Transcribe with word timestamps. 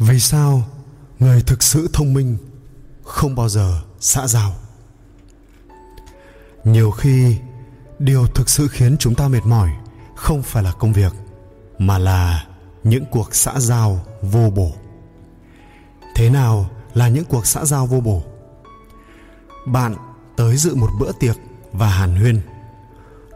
vì 0.00 0.20
sao 0.20 0.62
người 1.18 1.42
thực 1.42 1.62
sự 1.62 1.88
thông 1.92 2.14
minh 2.14 2.36
không 3.04 3.34
bao 3.34 3.48
giờ 3.48 3.80
xã 4.00 4.26
giao? 4.26 4.54
Nhiều 6.64 6.90
khi, 6.90 7.36
điều 7.98 8.26
thực 8.26 8.48
sự 8.48 8.68
khiến 8.68 8.96
chúng 8.98 9.14
ta 9.14 9.28
mệt 9.28 9.46
mỏi 9.46 9.70
không 10.16 10.42
phải 10.42 10.62
là 10.62 10.72
công 10.72 10.92
việc, 10.92 11.12
mà 11.78 11.98
là 11.98 12.46
những 12.84 13.04
cuộc 13.10 13.34
xã 13.34 13.60
giao 13.60 14.04
vô 14.22 14.50
bổ. 14.50 14.72
Thế 16.14 16.30
nào 16.30 16.70
là 16.94 17.08
những 17.08 17.24
cuộc 17.24 17.46
xã 17.46 17.64
giao 17.64 17.86
vô 17.86 18.00
bổ? 18.00 18.22
Bạn 19.66 19.96
tới 20.36 20.56
dự 20.56 20.74
một 20.74 20.90
bữa 20.98 21.12
tiệc 21.12 21.36
và 21.72 21.88
hàn 21.88 22.16
huyên, 22.16 22.40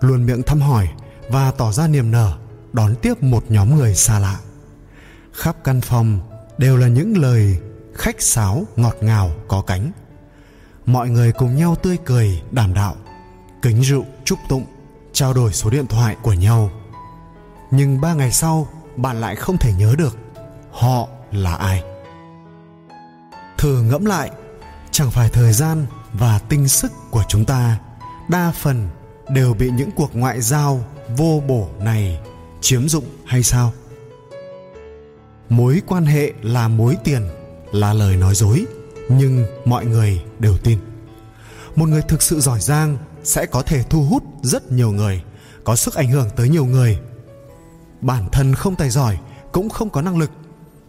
luôn 0.00 0.26
miệng 0.26 0.42
thăm 0.42 0.60
hỏi 0.60 0.88
và 1.28 1.50
tỏ 1.50 1.72
ra 1.72 1.86
niềm 1.86 2.10
nở 2.10 2.38
đón 2.72 2.94
tiếp 3.02 3.22
một 3.22 3.44
nhóm 3.48 3.76
người 3.76 3.94
xa 3.94 4.18
lạ. 4.18 4.40
Khắp 5.32 5.56
căn 5.64 5.80
phòng 5.80 6.20
đều 6.58 6.76
là 6.76 6.88
những 6.88 7.18
lời 7.18 7.58
khách 7.94 8.22
sáo 8.22 8.64
ngọt 8.76 8.96
ngào 9.00 9.30
có 9.48 9.62
cánh. 9.62 9.92
Mọi 10.86 11.08
người 11.08 11.32
cùng 11.32 11.56
nhau 11.56 11.76
tươi 11.82 11.98
cười 12.04 12.42
đảm 12.50 12.74
đạo, 12.74 12.96
kính 13.62 13.80
rượu, 13.80 14.04
chúc 14.24 14.38
tụng, 14.48 14.64
trao 15.12 15.34
đổi 15.34 15.52
số 15.52 15.70
điện 15.70 15.86
thoại 15.86 16.16
của 16.22 16.32
nhau. 16.32 16.70
Nhưng 17.70 18.00
ba 18.00 18.14
ngày 18.14 18.32
sau, 18.32 18.68
bạn 18.96 19.20
lại 19.20 19.36
không 19.36 19.58
thể 19.58 19.72
nhớ 19.72 19.94
được 19.98 20.16
họ 20.70 21.08
là 21.32 21.54
ai. 21.54 21.82
Thử 23.58 23.82
ngẫm 23.82 24.04
lại, 24.04 24.30
chẳng 24.90 25.10
phải 25.10 25.28
thời 25.28 25.52
gian 25.52 25.86
và 26.12 26.38
tinh 26.38 26.68
sức 26.68 26.92
của 27.10 27.24
chúng 27.28 27.44
ta 27.44 27.78
đa 28.28 28.52
phần 28.56 28.88
đều 29.28 29.54
bị 29.54 29.70
những 29.70 29.90
cuộc 29.90 30.16
ngoại 30.16 30.40
giao 30.40 30.84
vô 31.16 31.42
bổ 31.48 31.68
này 31.78 32.20
chiếm 32.60 32.88
dụng 32.88 33.04
hay 33.26 33.42
sao? 33.42 33.72
Mối 35.56 35.82
quan 35.86 36.06
hệ 36.06 36.32
là 36.42 36.68
mối 36.68 36.96
tiền, 37.04 37.22
là 37.72 37.92
lời 37.92 38.16
nói 38.16 38.34
dối, 38.34 38.64
nhưng 39.08 39.46
mọi 39.64 39.86
người 39.86 40.22
đều 40.38 40.56
tin. 40.58 40.78
Một 41.76 41.88
người 41.88 42.02
thực 42.02 42.22
sự 42.22 42.40
giỏi 42.40 42.60
giang 42.60 42.98
sẽ 43.24 43.46
có 43.46 43.62
thể 43.62 43.82
thu 43.82 44.02
hút 44.02 44.22
rất 44.42 44.72
nhiều 44.72 44.90
người, 44.90 45.22
có 45.64 45.76
sức 45.76 45.94
ảnh 45.94 46.10
hưởng 46.10 46.28
tới 46.36 46.48
nhiều 46.48 46.66
người. 46.66 46.98
Bản 48.00 48.28
thân 48.32 48.54
không 48.54 48.76
tài 48.76 48.90
giỏi, 48.90 49.18
cũng 49.52 49.70
không 49.70 49.90
có 49.90 50.02
năng 50.02 50.18
lực, 50.18 50.30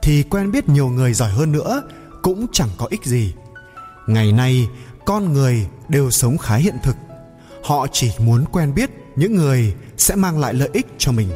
thì 0.01 0.23
quen 0.23 0.51
biết 0.51 0.69
nhiều 0.69 0.87
người 0.87 1.13
giỏi 1.13 1.29
hơn 1.29 1.51
nữa 1.51 1.83
cũng 2.23 2.45
chẳng 2.51 2.69
có 2.77 2.87
ích 2.89 3.05
gì. 3.05 3.33
Ngày 4.07 4.31
nay, 4.31 4.67
con 5.05 5.33
người 5.33 5.67
đều 5.89 6.11
sống 6.11 6.37
khá 6.37 6.55
hiện 6.55 6.75
thực. 6.83 6.95
Họ 7.63 7.87
chỉ 7.91 8.11
muốn 8.19 8.45
quen 8.51 8.73
biết 8.75 8.89
những 9.15 9.35
người 9.35 9.75
sẽ 9.97 10.15
mang 10.15 10.39
lại 10.39 10.53
lợi 10.53 10.69
ích 10.73 10.87
cho 10.97 11.11
mình. 11.11 11.29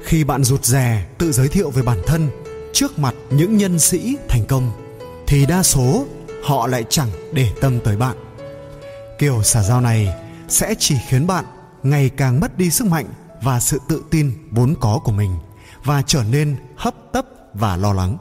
Khi 0.00 0.24
bạn 0.24 0.44
rụt 0.44 0.64
rè, 0.64 1.06
tự 1.18 1.32
giới 1.32 1.48
thiệu 1.48 1.70
về 1.70 1.82
bản 1.82 1.98
thân 2.06 2.43
trước 2.74 2.98
mặt 2.98 3.14
những 3.30 3.56
nhân 3.56 3.78
sĩ 3.78 4.16
thành 4.28 4.44
công, 4.46 4.72
thì 5.26 5.46
đa 5.46 5.62
số 5.62 6.06
họ 6.44 6.66
lại 6.66 6.84
chẳng 6.88 7.10
để 7.32 7.50
tâm 7.60 7.80
tới 7.80 7.96
bạn. 7.96 8.16
Kiểu 9.18 9.42
xả 9.42 9.62
giao 9.62 9.80
này 9.80 10.14
sẽ 10.48 10.74
chỉ 10.78 10.96
khiến 11.08 11.26
bạn 11.26 11.44
ngày 11.82 12.10
càng 12.16 12.40
mất 12.40 12.58
đi 12.58 12.70
sức 12.70 12.86
mạnh 12.86 13.06
và 13.42 13.60
sự 13.60 13.80
tự 13.88 14.02
tin 14.10 14.32
vốn 14.50 14.74
có 14.80 15.00
của 15.04 15.12
mình 15.12 15.36
và 15.84 16.02
trở 16.02 16.24
nên 16.30 16.56
hấp 16.76 16.94
tấp 17.12 17.26
và 17.54 17.76
lo 17.76 17.92
lắng. 17.92 18.16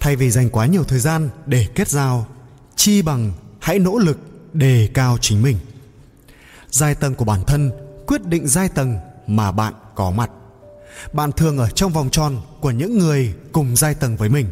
Thay 0.00 0.16
vì 0.16 0.30
dành 0.30 0.50
quá 0.50 0.66
nhiều 0.66 0.84
thời 0.84 0.98
gian 0.98 1.30
để 1.46 1.66
kết 1.74 1.88
giao, 1.88 2.26
chi 2.76 3.02
bằng 3.02 3.32
hãy 3.60 3.78
nỗ 3.78 3.98
lực 3.98 4.18
đề 4.52 4.88
cao 4.94 5.18
chính 5.20 5.42
mình. 5.42 5.56
Giai 6.70 6.94
tầng 6.94 7.14
của 7.14 7.24
bản 7.24 7.44
thân 7.46 7.70
quyết 8.06 8.26
định 8.26 8.48
giai 8.48 8.68
tầng 8.68 8.98
mà 9.26 9.52
bạn 9.52 9.74
có 9.94 10.10
mặt 10.10 10.30
bạn 11.12 11.32
thường 11.32 11.58
ở 11.58 11.68
trong 11.68 11.92
vòng 11.92 12.10
tròn 12.10 12.36
của 12.60 12.70
những 12.70 12.98
người 12.98 13.34
cùng 13.52 13.76
giai 13.76 13.94
tầng 13.94 14.16
với 14.16 14.28
mình. 14.28 14.46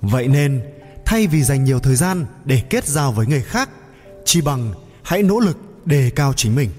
Vậy 0.00 0.28
nên, 0.28 0.62
thay 1.04 1.26
vì 1.26 1.42
dành 1.42 1.64
nhiều 1.64 1.80
thời 1.80 1.96
gian 1.96 2.26
để 2.44 2.62
kết 2.70 2.86
giao 2.86 3.12
với 3.12 3.26
người 3.26 3.42
khác, 3.42 3.70
chi 4.24 4.40
bằng 4.40 4.72
hãy 5.02 5.22
nỗ 5.22 5.40
lực 5.40 5.58
đề 5.84 6.10
cao 6.10 6.32
chính 6.36 6.54
mình. 6.54 6.70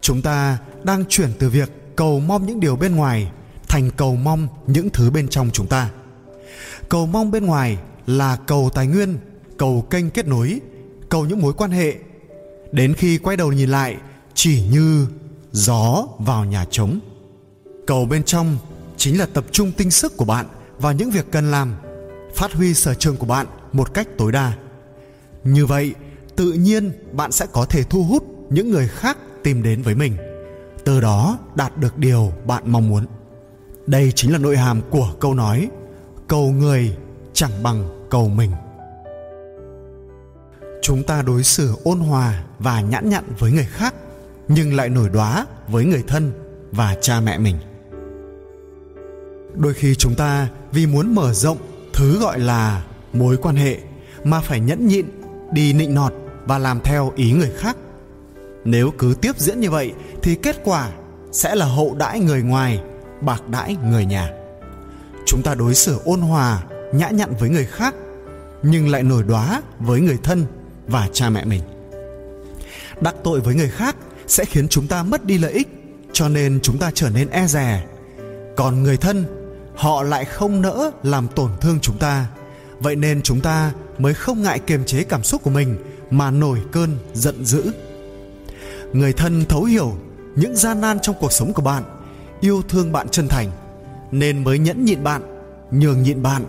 Chúng 0.00 0.22
ta 0.22 0.58
đang 0.84 1.04
chuyển 1.08 1.30
từ 1.38 1.50
việc 1.50 1.70
cầu 1.96 2.20
mong 2.20 2.46
những 2.46 2.60
điều 2.60 2.76
bên 2.76 2.96
ngoài 2.96 3.30
thành 3.68 3.90
cầu 3.96 4.16
mong 4.16 4.48
những 4.66 4.90
thứ 4.90 5.10
bên 5.10 5.28
trong 5.28 5.50
chúng 5.52 5.66
ta. 5.66 5.90
Cầu 6.88 7.06
mong 7.06 7.30
bên 7.30 7.46
ngoài 7.46 7.78
là 8.06 8.36
cầu 8.36 8.70
tài 8.74 8.86
nguyên, 8.86 9.18
cầu 9.58 9.86
kênh 9.90 10.10
kết 10.10 10.26
nối, 10.26 10.60
cầu 11.08 11.24
những 11.24 11.40
mối 11.40 11.52
quan 11.52 11.70
hệ. 11.70 11.94
Đến 12.72 12.94
khi 12.94 13.18
quay 13.18 13.36
đầu 13.36 13.52
nhìn 13.52 13.70
lại, 13.70 13.96
chỉ 14.34 14.62
như 14.70 15.06
gió 15.52 16.06
vào 16.18 16.44
nhà 16.44 16.64
trống 16.70 17.00
cầu 17.86 18.06
bên 18.06 18.24
trong 18.24 18.56
chính 18.96 19.18
là 19.18 19.26
tập 19.26 19.44
trung 19.50 19.72
tinh 19.72 19.90
sức 19.90 20.16
của 20.16 20.24
bạn 20.24 20.46
vào 20.78 20.92
những 20.92 21.10
việc 21.10 21.26
cần 21.30 21.50
làm, 21.50 21.74
phát 22.34 22.52
huy 22.52 22.74
sở 22.74 22.94
trường 22.94 23.16
của 23.16 23.26
bạn 23.26 23.46
một 23.72 23.94
cách 23.94 24.08
tối 24.18 24.32
đa. 24.32 24.52
Như 25.44 25.66
vậy, 25.66 25.94
tự 26.36 26.52
nhiên 26.52 26.92
bạn 27.12 27.32
sẽ 27.32 27.46
có 27.52 27.64
thể 27.64 27.82
thu 27.82 28.04
hút 28.04 28.24
những 28.50 28.70
người 28.70 28.88
khác 28.88 29.18
tìm 29.42 29.62
đến 29.62 29.82
với 29.82 29.94
mình, 29.94 30.16
từ 30.84 31.00
đó 31.00 31.38
đạt 31.54 31.78
được 31.78 31.98
điều 31.98 32.32
bạn 32.46 32.62
mong 32.66 32.88
muốn. 32.88 33.06
Đây 33.86 34.12
chính 34.14 34.32
là 34.32 34.38
nội 34.38 34.56
hàm 34.56 34.80
của 34.90 35.14
câu 35.20 35.34
nói, 35.34 35.68
cầu 36.28 36.50
người 36.50 36.96
chẳng 37.32 37.62
bằng 37.62 38.06
cầu 38.10 38.28
mình. 38.28 38.52
Chúng 40.82 41.02
ta 41.02 41.22
đối 41.22 41.42
xử 41.42 41.74
ôn 41.84 41.98
hòa 41.98 42.44
và 42.58 42.80
nhãn 42.80 43.08
nhặn 43.08 43.24
với 43.38 43.52
người 43.52 43.68
khác, 43.70 43.94
nhưng 44.48 44.74
lại 44.74 44.88
nổi 44.88 45.08
đoá 45.08 45.46
với 45.68 45.84
người 45.84 46.04
thân 46.06 46.32
và 46.72 46.96
cha 47.00 47.20
mẹ 47.20 47.38
mình 47.38 47.56
đôi 49.56 49.74
khi 49.74 49.94
chúng 49.94 50.14
ta 50.14 50.48
vì 50.72 50.86
muốn 50.86 51.14
mở 51.14 51.32
rộng 51.32 51.58
thứ 51.92 52.18
gọi 52.18 52.38
là 52.40 52.84
mối 53.12 53.36
quan 53.36 53.56
hệ 53.56 53.78
mà 54.24 54.40
phải 54.40 54.60
nhẫn 54.60 54.86
nhịn, 54.86 55.06
đi 55.52 55.72
nịnh 55.72 55.94
nọt 55.94 56.12
và 56.46 56.58
làm 56.58 56.80
theo 56.80 57.12
ý 57.16 57.32
người 57.32 57.52
khác. 57.56 57.76
Nếu 58.64 58.90
cứ 58.98 59.14
tiếp 59.20 59.38
diễn 59.38 59.60
như 59.60 59.70
vậy 59.70 59.92
thì 60.22 60.34
kết 60.34 60.60
quả 60.64 60.90
sẽ 61.32 61.54
là 61.54 61.66
hậu 61.66 61.94
đãi 61.94 62.20
người 62.20 62.42
ngoài, 62.42 62.80
bạc 63.20 63.48
đãi 63.48 63.76
người 63.90 64.04
nhà. 64.04 64.30
Chúng 65.26 65.42
ta 65.42 65.54
đối 65.54 65.74
xử 65.74 65.98
ôn 66.04 66.20
hòa, 66.20 66.62
nhã 66.92 67.08
nhặn 67.08 67.34
với 67.38 67.48
người 67.48 67.66
khác, 67.66 67.94
nhưng 68.62 68.88
lại 68.88 69.02
nổi 69.02 69.22
đoá 69.22 69.62
với 69.78 70.00
người 70.00 70.18
thân 70.22 70.46
và 70.86 71.08
cha 71.12 71.30
mẹ 71.30 71.44
mình. 71.44 71.62
Đắc 73.00 73.14
tội 73.24 73.40
với 73.40 73.54
người 73.54 73.68
khác 73.68 73.96
sẽ 74.26 74.44
khiến 74.44 74.68
chúng 74.68 74.86
ta 74.86 75.02
mất 75.02 75.24
đi 75.24 75.38
lợi 75.38 75.52
ích, 75.52 75.68
cho 76.12 76.28
nên 76.28 76.58
chúng 76.62 76.78
ta 76.78 76.90
trở 76.94 77.10
nên 77.10 77.30
e 77.30 77.46
dè. 77.46 77.84
Còn 78.56 78.82
người 78.82 78.96
thân 78.96 79.24
họ 79.76 80.02
lại 80.02 80.24
không 80.24 80.62
nỡ 80.62 80.90
làm 81.02 81.28
tổn 81.28 81.50
thương 81.60 81.78
chúng 81.80 81.98
ta. 81.98 82.26
Vậy 82.80 82.96
nên 82.96 83.22
chúng 83.22 83.40
ta 83.40 83.72
mới 83.98 84.14
không 84.14 84.42
ngại 84.42 84.58
kiềm 84.58 84.84
chế 84.84 85.04
cảm 85.04 85.22
xúc 85.22 85.42
của 85.42 85.50
mình 85.50 85.76
mà 86.10 86.30
nổi 86.30 86.58
cơn 86.72 86.98
giận 87.14 87.44
dữ. 87.44 87.72
Người 88.92 89.12
thân 89.12 89.44
thấu 89.44 89.64
hiểu 89.64 89.92
những 90.36 90.56
gian 90.56 90.80
nan 90.80 90.98
trong 91.02 91.16
cuộc 91.20 91.32
sống 91.32 91.52
của 91.52 91.62
bạn, 91.62 91.82
yêu 92.40 92.62
thương 92.68 92.92
bạn 92.92 93.08
chân 93.08 93.28
thành, 93.28 93.50
nên 94.10 94.44
mới 94.44 94.58
nhẫn 94.58 94.84
nhịn 94.84 95.04
bạn, 95.04 95.22
nhường 95.70 96.02
nhịn 96.02 96.22
bạn, 96.22 96.44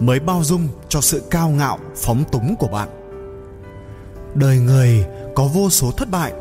mới 0.00 0.20
bao 0.20 0.44
dung 0.44 0.68
cho 0.88 1.00
sự 1.00 1.22
cao 1.30 1.48
ngạo, 1.48 1.78
phóng 1.96 2.24
túng 2.32 2.56
của 2.56 2.68
bạn. 2.68 2.88
Đời 4.34 4.58
người 4.58 5.06
có 5.34 5.44
vô 5.44 5.70
số 5.70 5.90
thất 5.90 6.10
bại, 6.10 6.32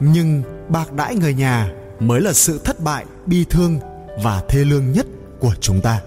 nhưng 0.00 0.42
bạc 0.68 0.92
đãi 0.92 1.14
người 1.14 1.34
nhà 1.34 1.72
mới 2.00 2.20
là 2.20 2.32
sự 2.32 2.60
thất 2.64 2.80
bại, 2.80 3.04
bi 3.26 3.44
thương 3.50 3.78
và 4.22 4.42
thê 4.48 4.64
lương 4.64 4.92
nhất 4.92 5.06
của 5.40 5.54
chúng 5.60 5.80
ta. 5.80 6.00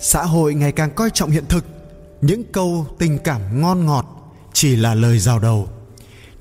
Xã 0.00 0.22
hội 0.22 0.54
ngày 0.54 0.72
càng 0.72 0.90
coi 0.90 1.10
trọng 1.10 1.30
hiện 1.30 1.44
thực. 1.48 1.64
Những 2.20 2.44
câu 2.52 2.86
tình 2.98 3.18
cảm 3.18 3.60
ngon 3.60 3.86
ngọt 3.86 4.34
chỉ 4.52 4.76
là 4.76 4.94
lời 4.94 5.18
rào 5.18 5.38
đầu. 5.38 5.68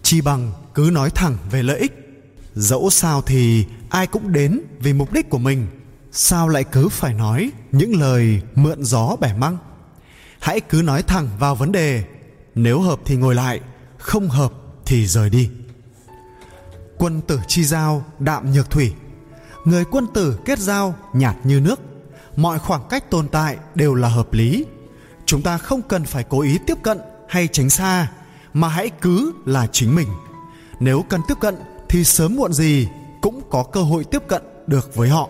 Chi 0.04 0.22
bằng 0.22 0.52
cứ 0.74 0.90
nói 0.94 1.10
thẳng 1.10 1.38
về 1.52 1.64
lợi 1.64 1.80
ích. 1.80 2.24
Dẫu 2.56 2.90
sao 2.90 3.22
thì 3.22 3.66
ai 3.90 4.08
cũng 4.08 4.34
đến 4.34 4.62
vì 4.80 4.94
mục 4.94 5.14
đích 5.14 5.30
của 5.30 5.38
mình. 5.38 5.68
Sao 6.12 6.50
lại 6.50 6.64
cứ 6.64 6.90
phải 6.90 7.14
nói 7.14 7.52
những 7.72 8.00
lời 8.00 8.42
mượn 8.56 8.84
gió 8.84 9.16
bẻ 9.20 9.34
măng? 9.34 9.58
Hãy 10.40 10.60
cứ 10.60 10.82
nói 10.82 11.04
thẳng 11.04 11.28
vào 11.40 11.56
vấn 11.56 11.72
đề. 11.72 12.04
Nếu 12.56 12.80
hợp 12.80 13.00
thì 13.06 13.16
ngồi 13.16 13.36
lại, 13.36 13.60
không 13.98 14.30
hợp 14.30 14.54
thì 14.86 15.08
rời 15.08 15.30
đi. 15.30 15.50
Quân 16.98 17.22
tử 17.22 17.40
chi 17.48 17.64
giao 17.64 18.06
đạm 18.20 18.54
nhược 18.54 18.70
thủy 18.70 18.94
người 19.66 19.86
quân 19.86 20.08
tử 20.14 20.40
kết 20.46 20.60
giao 20.60 20.96
nhạt 21.14 21.36
như 21.44 21.60
nước. 21.60 21.80
Mọi 22.36 22.60
khoảng 22.60 22.82
cách 22.90 23.10
tồn 23.10 23.28
tại 23.28 23.58
đều 23.76 23.94
là 23.96 24.08
hợp 24.08 24.34
lý. 24.34 24.66
Chúng 25.26 25.42
ta 25.42 25.58
không 25.58 25.82
cần 25.82 26.06
phải 26.06 26.24
cố 26.30 26.42
ý 26.42 26.58
tiếp 26.68 26.78
cận 26.84 27.00
hay 27.28 27.48
tránh 27.48 27.70
xa, 27.70 28.12
mà 28.54 28.68
hãy 28.68 28.90
cứ 28.90 29.34
là 29.46 29.68
chính 29.72 29.96
mình. 29.96 30.08
Nếu 30.80 31.06
cần 31.10 31.22
tiếp 31.28 31.36
cận 31.40 31.56
thì 31.90 32.04
sớm 32.04 32.36
muộn 32.36 32.54
gì 32.54 32.88
cũng 33.22 33.42
có 33.50 33.64
cơ 33.64 33.82
hội 33.82 34.04
tiếp 34.04 34.24
cận 34.28 34.42
được 34.68 34.96
với 34.96 35.10
họ. 35.10 35.30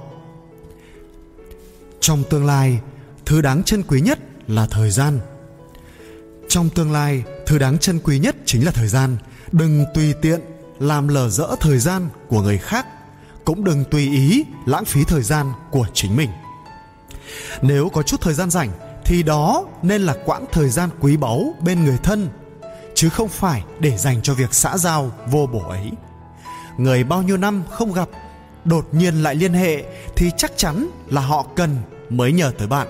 Trong 1.99 2.23
tương 2.29 2.45
lai, 2.45 2.79
thứ 3.25 3.41
đáng 3.41 3.63
trân 3.63 3.83
quý 3.83 4.01
nhất 4.01 4.19
là 4.47 4.67
thời 4.67 4.91
gian. 4.91 5.19
Trong 6.49 6.69
tương 6.69 6.91
lai, 6.91 7.23
thứ 7.45 7.57
đáng 7.57 7.77
trân 7.77 7.99
quý 7.99 8.19
nhất 8.19 8.35
chính 8.45 8.65
là 8.65 8.71
thời 8.71 8.87
gian. 8.87 9.17
Đừng 9.51 9.85
tùy 9.93 10.13
tiện 10.21 10.39
làm 10.79 11.07
lờ 11.07 11.29
dỡ 11.29 11.55
thời 11.59 11.79
gian 11.79 12.09
của 12.27 12.41
người 12.41 12.57
khác 12.57 12.87
cũng 13.45 13.63
đừng 13.63 13.83
tùy 13.91 14.01
ý 14.09 14.45
lãng 14.65 14.85
phí 14.85 15.03
thời 15.03 15.21
gian 15.21 15.53
của 15.71 15.85
chính 15.93 16.15
mình. 16.15 16.29
Nếu 17.61 17.89
có 17.89 18.03
chút 18.03 18.21
thời 18.21 18.33
gian 18.33 18.49
rảnh 18.49 18.69
thì 19.05 19.23
đó 19.23 19.65
nên 19.81 20.01
là 20.01 20.15
quãng 20.25 20.45
thời 20.51 20.69
gian 20.69 20.89
quý 20.99 21.17
báu 21.17 21.53
bên 21.61 21.85
người 21.85 21.97
thân, 22.03 22.29
chứ 22.95 23.09
không 23.09 23.27
phải 23.27 23.63
để 23.79 23.97
dành 23.97 24.21
cho 24.21 24.33
việc 24.33 24.53
xã 24.53 24.77
giao 24.77 25.11
vô 25.27 25.49
bổ 25.53 25.69
ấy. 25.69 25.91
Người 26.77 27.03
bao 27.03 27.21
nhiêu 27.21 27.37
năm 27.37 27.63
không 27.69 27.93
gặp, 27.93 28.09
đột 28.65 28.87
nhiên 28.91 29.23
lại 29.23 29.35
liên 29.35 29.53
hệ 29.53 29.83
thì 30.15 30.31
chắc 30.37 30.51
chắn 30.57 30.87
là 31.09 31.21
họ 31.21 31.45
cần 31.55 31.77
mới 32.09 32.31
nhờ 32.31 32.51
tới 32.57 32.67
bạn. 32.67 32.87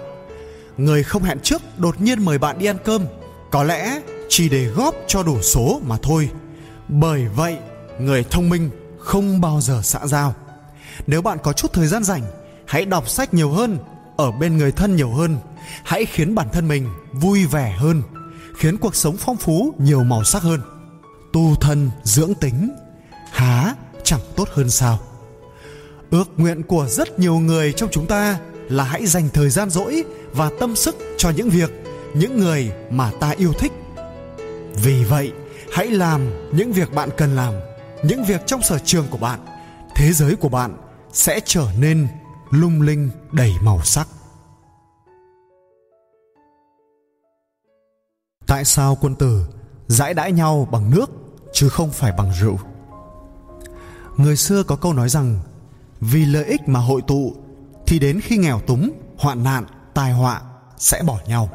Người 0.78 1.04
không 1.04 1.24
hẹn 1.24 1.40
trước 1.40 1.62
đột 1.78 2.02
nhiên 2.02 2.26
mời 2.26 2.38
bạn 2.38 2.60
đi 2.60 2.66
ăn 2.66 2.78
cơm, 2.86 3.06
có 3.52 3.64
lẽ 3.64 4.02
chỉ 4.30 4.50
để 4.50 4.66
góp 4.66 4.96
cho 5.08 5.24
đủ 5.24 5.42
số 5.42 5.82
mà 5.88 5.98
thôi. 6.02 6.30
Bởi 6.88 7.28
vậy, 7.28 7.58
người 8.00 8.24
thông 8.24 8.50
minh 8.50 8.70
không 9.00 9.42
bao 9.42 9.62
giờ 9.62 9.82
xã 9.84 10.08
giao 10.08 10.36
nếu 11.08 11.22
bạn 11.22 11.38
có 11.44 11.54
chút 11.54 11.74
thời 11.74 11.88
gian 11.88 12.04
rảnh, 12.04 12.24
hãy 12.68 12.86
đọc 12.86 13.10
sách 13.10 13.34
nhiều 13.34 13.50
hơn, 13.50 13.80
ở 14.18 14.32
bên 14.32 14.58
người 14.58 14.72
thân 14.72 14.96
nhiều 14.96 15.10
hơn. 15.10 15.38
Hãy 15.84 16.06
khiến 16.06 16.36
bản 16.36 16.48
thân 16.54 16.68
mình 16.68 16.90
vui 17.14 17.46
vẻ 17.46 17.76
hơn, 17.78 18.02
khiến 18.58 18.78
cuộc 18.78 18.96
sống 18.96 19.18
phong 19.18 19.38
phú 19.38 19.74
nhiều 19.78 20.04
màu 20.04 20.24
sắc 20.24 20.44
hơn. 20.44 20.62
Tu 21.34 21.56
thân 21.56 21.92
dưỡng 22.04 22.34
tính, 22.34 22.70
há 23.32 23.76
chẳng 24.04 24.20
tốt 24.36 24.48
hơn 24.52 24.70
sao? 24.70 25.00
Ước 26.10 26.30
nguyện 26.38 26.64
của 26.64 26.88
rất 26.88 27.20
nhiều 27.20 27.36
người 27.36 27.74
trong 27.74 27.90
chúng 27.92 28.08
ta 28.08 28.40
là 28.70 28.84
hãy 28.84 29.06
dành 29.06 29.30
thời 29.34 29.50
gian 29.50 29.70
rỗi 29.70 30.04
và 30.34 30.50
tâm 30.60 30.76
sức 30.76 30.96
cho 31.18 31.30
những 31.30 31.50
việc, 31.50 31.72
những 32.14 32.40
người 32.40 32.72
mà 32.90 33.12
ta 33.20 33.30
yêu 33.30 33.54
thích. 33.54 33.72
Vì 34.84 35.04
vậy, 35.04 35.32
hãy 35.74 35.88
làm 35.88 36.22
những 36.52 36.74
việc 36.74 36.94
bạn 36.94 37.10
cần 37.18 37.36
làm, 37.36 37.54
những 38.04 38.24
việc 38.24 38.42
trong 38.46 38.62
sở 38.62 38.80
trường 38.80 39.08
của 39.10 39.18
bạn, 39.18 39.40
thế 39.96 40.14
giới 40.14 40.36
của 40.36 40.50
bạn 40.50 40.78
sẽ 41.14 41.40
trở 41.46 41.68
nên 41.80 42.08
lung 42.50 42.82
linh 42.82 43.10
đầy 43.32 43.54
màu 43.62 43.82
sắc. 43.84 44.08
Tại 48.48 48.66
sao 48.66 48.98
quân 49.02 49.16
tử 49.16 49.46
giải 49.88 50.14
đãi 50.14 50.32
nhau 50.32 50.68
bằng 50.72 50.92
nước 50.92 51.12
chứ 51.54 51.70
không 51.70 51.92
phải 51.92 52.12
bằng 52.12 52.32
rượu? 52.42 52.60
Người 54.18 54.36
xưa 54.36 54.64
có 54.64 54.76
câu 54.76 54.94
nói 54.94 55.10
rằng, 55.10 55.40
vì 56.00 56.26
lợi 56.26 56.46
ích 56.46 56.62
mà 56.68 56.80
hội 56.80 57.02
tụ, 57.08 57.36
thì 57.86 58.00
đến 58.00 58.20
khi 58.22 58.38
nghèo 58.38 58.60
túng, 58.68 58.92
hoạn 59.18 59.44
nạn, 59.44 59.66
tai 59.94 60.12
họa 60.12 60.42
sẽ 60.78 61.04
bỏ 61.04 61.20
nhau. 61.28 61.50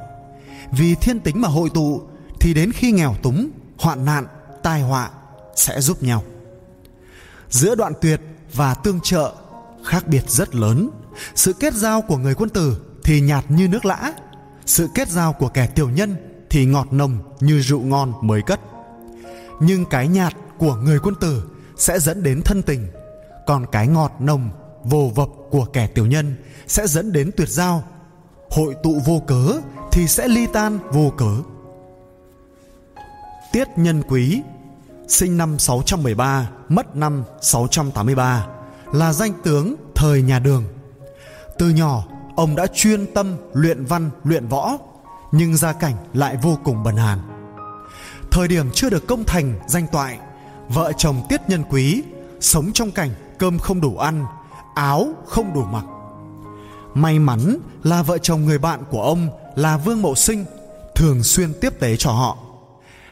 Vì 0.70 0.94
thiên 0.94 1.20
tính 1.20 1.40
mà 1.40 1.48
hội 1.48 1.70
tụ, 1.74 2.02
thì 2.40 2.54
đến 2.54 2.72
khi 2.72 2.92
nghèo 2.92 3.14
túng, 3.22 3.50
hoạn 3.78 4.04
nạn, 4.04 4.26
tai 4.62 4.82
họa 4.82 5.10
sẽ 5.56 5.80
giúp 5.80 6.02
nhau. 6.02 6.22
Giữa 7.50 7.74
đoạn 7.74 7.92
tuyệt 8.00 8.20
và 8.54 8.74
tương 8.74 9.00
trợ 9.00 9.34
khác 9.86 10.08
biệt 10.08 10.30
rất 10.30 10.54
lớn. 10.54 10.90
Sự 11.34 11.52
kết 11.52 11.74
giao 11.74 12.02
của 12.02 12.16
người 12.16 12.34
quân 12.34 12.50
tử 12.50 12.76
thì 13.04 13.20
nhạt 13.20 13.44
như 13.50 13.68
nước 13.68 13.84
lã. 13.84 14.12
Sự 14.66 14.88
kết 14.94 15.08
giao 15.08 15.32
của 15.32 15.48
kẻ 15.48 15.66
tiểu 15.66 15.90
nhân 15.90 16.16
thì 16.50 16.64
ngọt 16.64 16.92
nồng 16.92 17.18
như 17.40 17.60
rượu 17.60 17.80
ngon 17.80 18.12
mới 18.22 18.42
cất. 18.42 18.60
Nhưng 19.60 19.84
cái 19.84 20.08
nhạt 20.08 20.34
của 20.58 20.74
người 20.74 20.98
quân 20.98 21.14
tử 21.20 21.42
sẽ 21.76 21.98
dẫn 21.98 22.22
đến 22.22 22.42
thân 22.44 22.62
tình. 22.62 22.88
Còn 23.46 23.66
cái 23.72 23.86
ngọt 23.86 24.12
nồng 24.20 24.50
vô 24.84 25.12
vập 25.14 25.28
của 25.50 25.64
kẻ 25.64 25.86
tiểu 25.86 26.06
nhân 26.06 26.36
sẽ 26.66 26.86
dẫn 26.86 27.12
đến 27.12 27.30
tuyệt 27.36 27.48
giao. 27.48 27.84
Hội 28.50 28.74
tụ 28.82 29.00
vô 29.06 29.22
cớ 29.26 29.60
thì 29.92 30.08
sẽ 30.08 30.28
ly 30.28 30.46
tan 30.52 30.78
vô 30.92 31.12
cớ. 31.16 31.32
Tiết 33.52 33.68
Nhân 33.76 34.02
Quý 34.08 34.42
sinh 35.08 35.36
năm 35.36 35.58
613, 35.58 36.50
mất 36.68 36.96
năm 36.96 37.24
683, 37.40 38.46
là 38.92 39.12
danh 39.12 39.32
tướng 39.44 39.74
thời 39.94 40.22
nhà 40.22 40.38
Đường. 40.38 40.64
Từ 41.58 41.68
nhỏ, 41.68 42.04
ông 42.36 42.56
đã 42.56 42.66
chuyên 42.74 43.06
tâm 43.14 43.36
luyện 43.52 43.84
văn, 43.84 44.10
luyện 44.24 44.46
võ, 44.46 44.76
nhưng 45.32 45.56
gia 45.56 45.72
cảnh 45.72 45.94
lại 46.14 46.36
vô 46.42 46.58
cùng 46.64 46.82
bần 46.82 46.96
hàn. 46.96 47.18
Thời 48.30 48.48
điểm 48.48 48.70
chưa 48.74 48.90
được 48.90 49.06
công 49.06 49.24
thành 49.24 49.54
danh 49.68 49.86
toại, 49.92 50.18
vợ 50.68 50.92
chồng 50.96 51.22
Tiết 51.28 51.40
Nhân 51.48 51.64
Quý 51.70 52.02
sống 52.40 52.72
trong 52.72 52.90
cảnh 52.90 53.10
cơm 53.38 53.58
không 53.58 53.80
đủ 53.80 53.98
ăn, 53.98 54.24
áo 54.74 55.08
không 55.26 55.54
đủ 55.54 55.62
mặc. 55.62 55.84
May 56.94 57.18
mắn 57.18 57.58
là 57.82 58.02
vợ 58.02 58.18
chồng 58.18 58.44
người 58.44 58.58
bạn 58.58 58.82
của 58.90 59.02
ông 59.02 59.28
là 59.56 59.76
Vương 59.76 60.02
Mậu 60.02 60.14
Sinh 60.14 60.44
thường 60.94 61.22
xuyên 61.22 61.52
tiếp 61.60 61.80
tế 61.80 61.96
cho 61.96 62.10
họ 62.10 62.38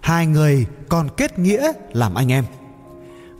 hai 0.04 0.26
người 0.26 0.66
còn 0.88 1.08
kết 1.16 1.38
nghĩa 1.38 1.72
làm 1.92 2.14
anh 2.14 2.32
em 2.32 2.44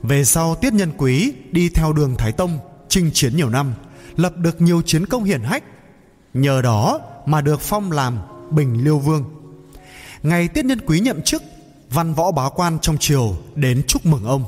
về 0.07 0.25
sau 0.25 0.55
tiết 0.55 0.73
nhân 0.73 0.91
quý, 0.97 1.33
đi 1.51 1.69
theo 1.69 1.93
đường 1.93 2.15
thái 2.17 2.31
tông, 2.31 2.59
chinh 2.89 3.11
chiến 3.13 3.35
nhiều 3.35 3.49
năm, 3.49 3.73
lập 4.15 4.37
được 4.37 4.61
nhiều 4.61 4.81
chiến 4.81 5.05
công 5.05 5.23
hiển 5.23 5.41
hách. 5.41 5.63
Nhờ 6.33 6.61
đó 6.61 6.99
mà 7.25 7.41
được 7.41 7.61
phong 7.61 7.91
làm 7.91 8.17
bình 8.51 8.83
liêu 8.83 8.99
vương. 8.99 9.23
Ngày 10.23 10.47
tiết 10.47 10.65
nhân 10.65 10.79
quý 10.85 10.99
nhậm 10.99 11.21
chức, 11.21 11.43
văn 11.89 12.13
võ 12.13 12.31
bá 12.31 12.49
quan 12.49 12.79
trong 12.81 12.97
triều 12.97 13.35
đến 13.55 13.83
chúc 13.87 14.05
mừng 14.05 14.25
ông. 14.25 14.43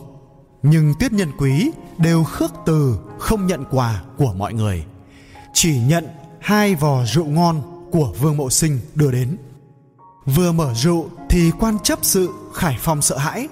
Nhưng 0.64 0.94
tiết 1.00 1.14
nhân 1.14 1.32
quý 1.38 1.72
đều 1.98 2.24
khước 2.24 2.52
từ 2.66 2.98
không 3.20 3.48
nhận 3.48 3.64
quà 3.72 4.02
của 4.18 4.34
mọi 4.34 4.54
người, 4.54 4.84
chỉ 5.54 5.80
nhận 5.80 6.08
hai 6.40 6.76
vò 6.76 7.06
rượu 7.06 7.26
ngon 7.26 7.62
của 7.92 8.14
vương 8.20 8.38
mộ 8.38 8.50
sinh 8.50 8.80
đưa 8.96 9.12
đến. 9.12 9.38
Vừa 10.26 10.52
mở 10.52 10.74
rượu 10.74 11.10
thì 11.30 11.52
quan 11.60 11.78
chấp 11.84 12.00
sự 12.02 12.30
khải 12.54 12.78
phong 12.80 13.02
sợ 13.02 13.18
hãi, 13.18 13.48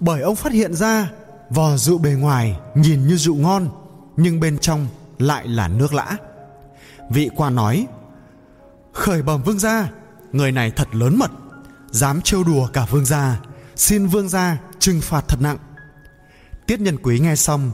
bởi 0.00 0.22
ông 0.22 0.36
phát 0.36 0.52
hiện 0.52 0.74
ra 0.74 1.10
vò 1.50 1.76
rượu 1.76 1.98
bề 1.98 2.10
ngoài 2.10 2.58
nhìn 2.74 3.06
như 3.06 3.16
rượu 3.16 3.36
ngon, 3.36 3.68
nhưng 4.16 4.40
bên 4.40 4.58
trong 4.58 4.86
lại 5.18 5.48
là 5.48 5.68
nước 5.68 5.94
lã. 5.94 6.16
Vị 7.10 7.30
quan 7.36 7.54
nói, 7.54 7.86
khởi 8.92 9.22
bẩm 9.22 9.42
vương 9.42 9.58
gia, 9.58 9.90
người 10.32 10.52
này 10.52 10.70
thật 10.70 10.94
lớn 10.94 11.18
mật, 11.18 11.30
dám 11.90 12.20
trêu 12.22 12.44
đùa 12.44 12.68
cả 12.72 12.86
vương 12.90 13.04
gia, 13.04 13.40
xin 13.76 14.06
vương 14.06 14.28
gia 14.28 14.58
trừng 14.78 15.00
phạt 15.00 15.24
thật 15.28 15.40
nặng. 15.40 15.58
Tiết 16.66 16.80
nhân 16.80 16.96
quý 17.02 17.18
nghe 17.18 17.36
xong, 17.36 17.72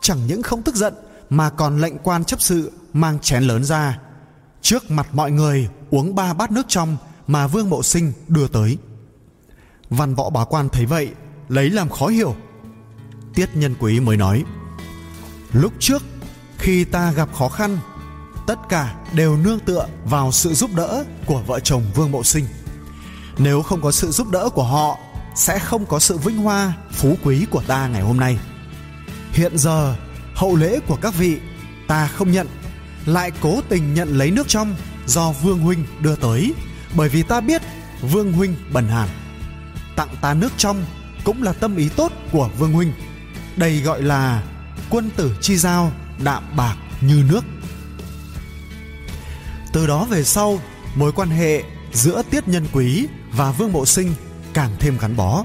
chẳng 0.00 0.26
những 0.26 0.42
không 0.42 0.62
tức 0.62 0.74
giận 0.74 0.94
mà 1.30 1.50
còn 1.50 1.80
lệnh 1.80 1.98
quan 1.98 2.24
chấp 2.24 2.40
sự 2.40 2.72
mang 2.92 3.18
chén 3.18 3.42
lớn 3.42 3.64
ra, 3.64 3.98
trước 4.62 4.90
mặt 4.90 5.08
mọi 5.12 5.30
người 5.30 5.68
uống 5.90 6.14
ba 6.14 6.34
bát 6.34 6.50
nước 6.50 6.68
trong 6.68 6.96
mà 7.26 7.46
vương 7.46 7.70
mộ 7.70 7.82
sinh 7.82 8.12
đưa 8.28 8.48
tới. 8.48 8.78
Văn 9.90 10.14
võ 10.14 10.30
bá 10.30 10.44
quan 10.44 10.68
thấy 10.68 10.86
vậy, 10.86 11.10
lấy 11.48 11.70
làm 11.70 11.88
khó 11.88 12.06
hiểu 12.06 12.34
tiết 13.38 13.56
nhân 13.56 13.74
quý 13.78 14.00
mới 14.00 14.16
nói, 14.16 14.44
lúc 15.52 15.72
trước, 15.78 16.02
khi 16.58 16.84
ta 16.84 17.12
gặp 17.12 17.28
khó 17.34 17.48
khăn, 17.48 17.78
tất 18.46 18.58
cả 18.68 18.94
đều 19.12 19.36
nương 19.36 19.58
tựa 19.60 19.86
vào 20.04 20.32
sự 20.32 20.54
giúp 20.54 20.70
đỡ 20.74 21.04
của 21.26 21.42
vợ 21.46 21.60
chồng 21.60 21.82
vương 21.94 22.12
Mậu 22.12 22.22
sinh. 22.22 22.44
Nếu 23.38 23.62
không 23.62 23.82
có 23.82 23.92
sự 23.92 24.10
giúp 24.10 24.30
đỡ 24.30 24.48
của 24.54 24.62
họ, 24.62 24.98
sẽ 25.34 25.58
không 25.58 25.86
có 25.86 25.98
sự 25.98 26.18
vinh 26.18 26.36
hoa, 26.36 26.72
phú 26.92 27.16
quý 27.24 27.46
của 27.50 27.62
ta 27.66 27.88
ngày 27.88 28.02
hôm 28.02 28.20
nay. 28.20 28.38
Hiện 29.32 29.58
giờ, 29.58 29.96
hậu 30.34 30.56
lễ 30.56 30.80
của 30.86 30.98
các 31.02 31.14
vị, 31.14 31.38
ta 31.88 32.06
không 32.06 32.32
nhận, 32.32 32.46
lại 33.06 33.30
cố 33.40 33.60
tình 33.68 33.94
nhận 33.94 34.18
lấy 34.18 34.30
nước 34.30 34.48
trong 34.48 34.74
do 35.06 35.32
vương 35.32 35.58
huynh 35.58 35.84
đưa 36.00 36.16
tới, 36.16 36.54
bởi 36.96 37.08
vì 37.08 37.22
ta 37.22 37.40
biết 37.40 37.62
vương 38.02 38.32
huynh 38.32 38.56
bần 38.72 38.88
hàn. 38.88 39.08
Tặng 39.96 40.14
ta 40.20 40.34
nước 40.34 40.52
trong 40.56 40.84
cũng 41.24 41.42
là 41.42 41.52
tâm 41.52 41.76
ý 41.76 41.88
tốt 41.88 42.12
của 42.32 42.50
vương 42.58 42.72
huynh 42.72 42.92
đây 43.58 43.80
gọi 43.80 44.02
là 44.02 44.42
quân 44.90 45.10
tử 45.16 45.36
chi 45.40 45.56
giao 45.56 45.92
đạm 46.24 46.56
bạc 46.56 46.76
như 47.00 47.22
nước. 47.30 47.44
Từ 49.72 49.86
đó 49.86 50.04
về 50.10 50.24
sau, 50.24 50.60
mối 50.94 51.12
quan 51.12 51.28
hệ 51.30 51.62
giữa 51.92 52.22
tiết 52.30 52.48
nhân 52.48 52.66
quý 52.72 53.06
và 53.32 53.52
vương 53.52 53.72
bộ 53.72 53.86
sinh 53.86 54.14
càng 54.54 54.76
thêm 54.78 54.98
gắn 55.00 55.16
bó. 55.16 55.44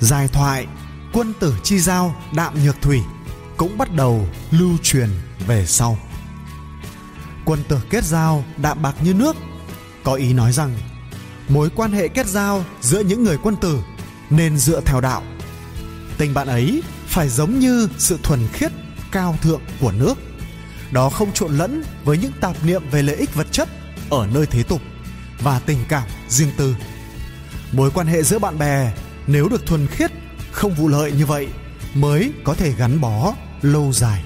Dài 0.00 0.28
thoại 0.28 0.66
quân 1.12 1.32
tử 1.40 1.54
chi 1.62 1.78
giao 1.78 2.22
đạm 2.34 2.64
nhược 2.64 2.82
thủy 2.82 3.00
cũng 3.56 3.78
bắt 3.78 3.94
đầu 3.94 4.28
lưu 4.50 4.70
truyền 4.82 5.08
về 5.46 5.66
sau. 5.66 5.98
Quân 7.44 7.58
tử 7.68 7.78
kết 7.90 8.04
giao 8.04 8.44
đạm 8.56 8.82
bạc 8.82 8.94
như 9.02 9.14
nước 9.14 9.36
có 10.04 10.14
ý 10.14 10.32
nói 10.32 10.52
rằng 10.52 10.78
mối 11.48 11.70
quan 11.76 11.92
hệ 11.92 12.08
kết 12.08 12.26
giao 12.26 12.64
giữa 12.80 13.00
những 13.00 13.24
người 13.24 13.38
quân 13.42 13.56
tử 13.56 13.80
nên 14.30 14.58
dựa 14.58 14.80
theo 14.80 15.00
đạo. 15.00 15.22
Tình 16.18 16.34
bạn 16.34 16.48
ấy 16.48 16.82
phải 17.16 17.28
giống 17.28 17.58
như 17.58 17.88
sự 17.98 18.18
thuần 18.22 18.40
khiết, 18.52 18.72
cao 19.12 19.36
thượng 19.42 19.60
của 19.80 19.92
nước. 19.92 20.14
Đó 20.92 21.10
không 21.10 21.32
trộn 21.32 21.56
lẫn 21.56 21.82
với 22.04 22.18
những 22.18 22.32
tạp 22.40 22.64
niệm 22.64 22.82
về 22.90 23.02
lợi 23.02 23.16
ích 23.16 23.34
vật 23.34 23.46
chất 23.52 23.68
ở 24.10 24.26
nơi 24.34 24.46
thế 24.46 24.62
tục 24.62 24.80
và 25.42 25.58
tình 25.58 25.78
cảm 25.88 26.02
riêng 26.28 26.50
tư. 26.56 26.76
Mối 27.72 27.90
quan 27.94 28.06
hệ 28.06 28.22
giữa 28.22 28.38
bạn 28.38 28.58
bè 28.58 28.92
nếu 29.26 29.48
được 29.48 29.66
thuần 29.66 29.86
khiết, 29.86 30.10
không 30.52 30.74
vụ 30.74 30.88
lợi 30.88 31.12
như 31.12 31.26
vậy 31.26 31.48
mới 31.94 32.32
có 32.44 32.54
thể 32.54 32.72
gắn 32.72 33.00
bó 33.00 33.34
lâu 33.62 33.92
dài. 33.92 34.24